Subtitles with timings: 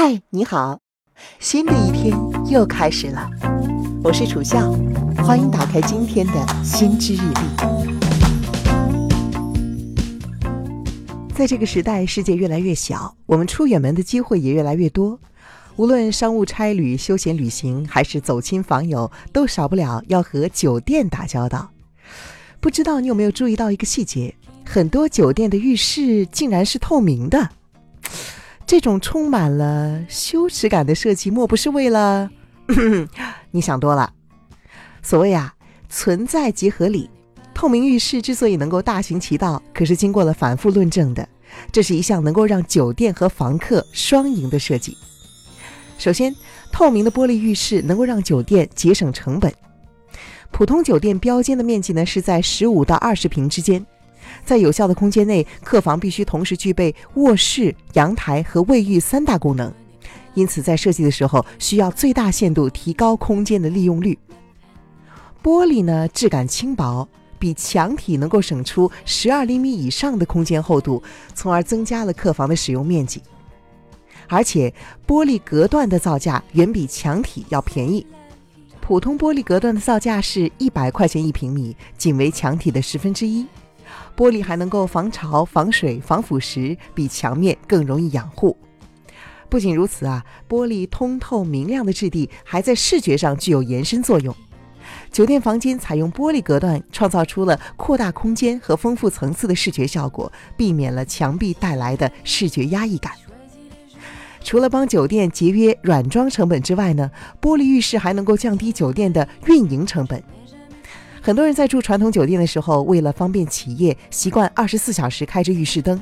[0.00, 0.78] 嗨，你好，
[1.40, 2.16] 新的一天
[2.48, 3.28] 又开始了。
[4.04, 4.70] 我是楚笑，
[5.24, 6.32] 欢迎打开今天的
[6.64, 7.24] 《心之日历》。
[11.34, 15.18] 在这个时代，世界越来越小，我们出远门的机会也越来越多。
[15.74, 21.72] 无论商务差旅、休闲旅行，还是走亲访友，都少不了要和酒店打交道。
[22.60, 24.36] 不知道你有没有注意到一个细节？
[24.64, 27.48] 很多酒店的浴室竟然是透明的。
[28.68, 32.28] 这种充满了羞耻感的设计，莫不是为了？
[33.50, 34.12] 你想多了。
[35.02, 35.54] 所谓啊，
[35.88, 37.08] 存在即合理。
[37.54, 41.26] 透明浴室之所以能够大行其道，可是经过了反复论证的。
[41.72, 44.94] 这是一项能够让酒店和房客双赢的设计。
[45.96, 46.36] 首先，
[46.70, 49.50] 透明的玻璃浴室能够让酒店节省成本。
[50.50, 53.84] 普通酒店标间的面积呢是在十五到二十平之间。
[54.44, 59.72] 在有效的空间内，客房必须同时具备卧室、阳台和卫浴三大功能，
[60.34, 64.18] 因此在设计的时候需要最大限度提高空间的利用率。
[65.42, 71.02] 玻璃呢，质感轻薄，比墙体能够省出十二厘米以上的空间厚度，
[71.34, 73.22] 从而增加了客房的使用面积。
[74.28, 74.74] 而且，
[75.06, 78.06] 玻璃隔断的造价远比墙体要便宜，
[78.80, 83.46] 普通玻璃隔断的造价是一百块钱一平米，仅为墙体的十分之一。
[84.16, 88.56] 玻璃还能够防潮、防水、防腐蚀，比墙面更容易养护。
[89.48, 94.34] 不仅如此啊，玻璃通透明亮的质地还在视觉上具有延伸作用。
[95.10, 103.12] 酒店房间采用玻璃隔断，创造出了扩大空间和丰富层次的视觉效果，避免了墙壁带来的视觉压抑感。
[104.42, 110.22] 除了帮酒店节约软装成本之外呢，玻璃浴室还能够降低酒店的运营成本。
[111.20, 116.00] 很多人在住传统酒店的时候，为了方便起夜，习惯二十四小时开着浴室灯。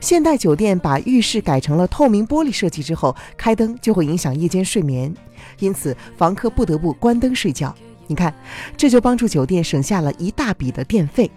[0.00, 5.12] 现代酒店把浴室改成了透明玻璃设计之后，开灯就会影响夜间睡眠，
[5.58, 7.74] 因此房客不得不关灯睡觉。
[8.06, 8.32] 你看，
[8.76, 11.30] 这就帮助酒店省下了一大笔的电费。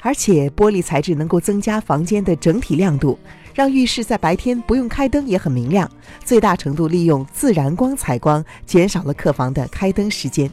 [0.00, 3.16] 而且玻璃材质能够增加房间的整体亮度，
[3.54, 5.88] 让浴室在白天不用开灯也很明亮，
[6.24, 10.50] 最大程度利用自然光采光，减少了客房的开灯时间。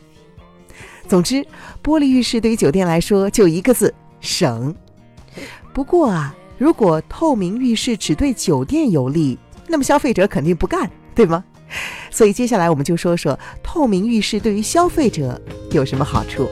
[1.10, 1.44] 总之，
[1.84, 4.74] 玻璃浴室对于酒店来说就一个字：省。
[5.74, 9.36] 不过啊，如果透明浴室只对酒店有利，
[9.68, 11.44] 那么消费者肯定不干，对吗？
[12.12, 16.48] 所以接下来我们就说说透明浴室对于消费者有什么好处。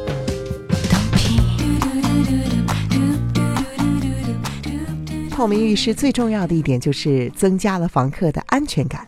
[5.29, 9.07] 透明浴室最重要的一点就是增加了房客的安全感。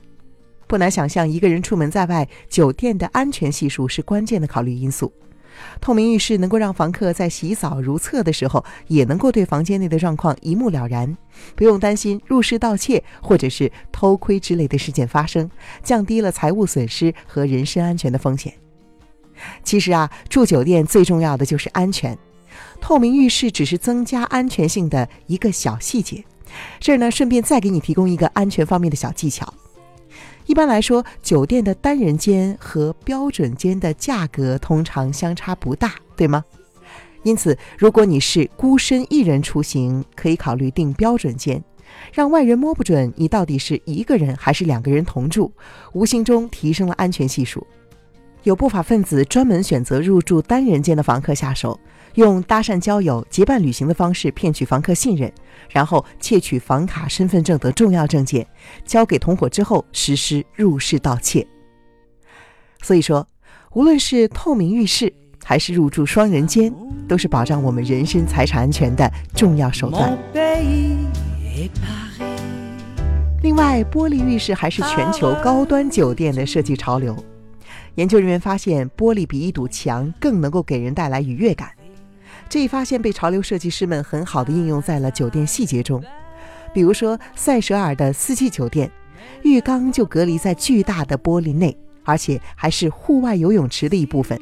[0.68, 5.12] 不难想象，一个人出门在外，酒店的安全系数是关键的考虑因素。
[5.82, 11.18] 透明浴室能够让房客在洗澡如厕的时候，也能够对房间内的状况一目了然，
[11.56, 15.50] 不用担心入室盗窃或者是偷窥之类的事件发生，
[15.84, 18.54] 降低了财务损失和人身安全的风险。
[19.64, 22.18] 其实啊，住酒店最重要的就是安全，
[22.82, 26.24] 透明浴室只是增加安全性的一个小细节。
[26.80, 29.54] 这儿呢，顺便再给你提供一个安全方面的小技巧。
[30.50, 36.44] 一般来说，酒店的单人间和标准间的价格通常相差不大，对吗？
[37.22, 41.64] 因此，如果你是孤身一人出行，可以考虑订标准间，
[42.12, 45.52] 让外人摸不准你到底是一个人还是两个人同住，
[45.94, 47.68] 无形中提升了安全系数。
[48.44, 51.80] 有不法分子专门选择入住单人间的房客下手。
[52.16, 55.32] 用搭讪交友、结伴旅行的方式骗取房客信任，
[55.70, 58.46] 然后窃取房卡、身份证等重要证件，
[58.84, 61.48] 交给同伙之后实施入室盗窃。
[62.82, 63.26] 所以说，
[63.74, 65.14] 无论是透明浴室
[65.46, 66.74] 还是入住双人间，
[67.08, 70.18] 都是保障我们人身财产安全的重要手段。
[73.44, 77.16] 另外，玻璃浴室还是全球高端酒店的设计潮流。
[77.96, 81.70] 研究人员发现，玻璃比一堵墙更能够给人带来愉悦感。
[82.48, 86.04] 这一发现被潮流设计师们很好的应用在了酒店细节中，
[86.74, 88.90] 比如说塞舌尔的四季酒店，
[89.44, 94.40] 浴缸就隔离在巨大的玻璃内，而且还是户外游泳池的一部分，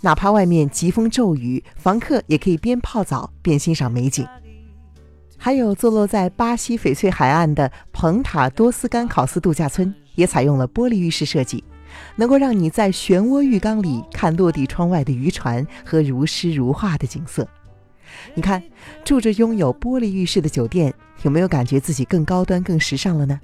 [0.00, 4.26] 哪怕外面疾风骤雨，房客也可以边泡澡边欣赏美景。
[5.36, 11.62] 还有坐落在巴西翡翠海岸的蓬塔多斯甘考斯度假村，也采用了玻璃浴室设计。
[12.16, 17.46] 能够让你在漩涡浴缸里看落地窗外的渔船和如诗如画的景色。
[18.34, 18.62] 你看，
[19.04, 23.40] 住着拥有玻璃浴室的酒店，有没有感觉自己更高端、更时尚了呢？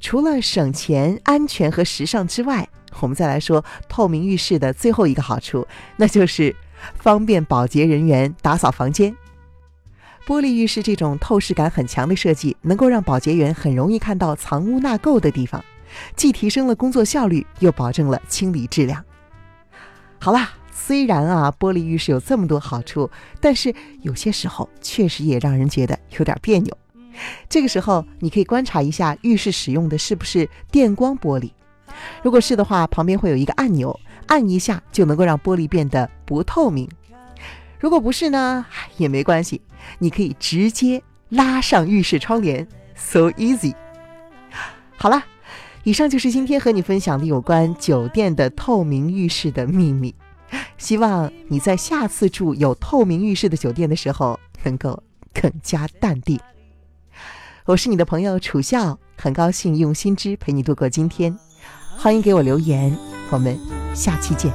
[0.00, 2.68] 除了省钱、安全和时尚之外，
[3.00, 5.66] 我们再来说透明浴室的最后一个好处，
[5.96, 6.54] 那就是
[6.94, 9.16] 方便保洁人员打扫房间。
[10.26, 15.64] 玻璃浴室这种透视感很强的设计，能够让保洁员很容易看到藏污纳垢的地方，
[16.16, 19.04] 既提升了工作效率，又保证了清理质量。
[20.18, 23.10] 好啦，虽然啊玻璃浴室有这么多好处，
[23.40, 26.76] 但是有些时候确实也让人觉得有点别扭。
[27.48, 31.52] 这个时候，你可以观察一下浴室使用的是不是电光玻璃。
[32.22, 36.88] 如果是的话，旁边会有一个按钮，按一下就能够让玻璃变得不透明。
[37.78, 38.66] 如果不是呢，
[38.96, 39.60] 也没关系，
[39.98, 42.66] 你可以直接拉上浴室窗帘
[42.96, 43.74] ，so easy。
[44.96, 45.22] 好了，
[45.84, 50.14] 以上就是今天和你分享的有关酒店的透明浴室的秘密。
[50.78, 55.02] 希望你在下次住有透明浴室的酒店的时候，能够
[55.32, 56.40] 更加淡定。
[57.66, 61.36] 我是你的朋友楚笑，很高兴用心之陪你度过今天。
[61.98, 62.96] 欢迎给我留言，
[63.30, 63.58] 我们
[63.94, 64.50] 下期见。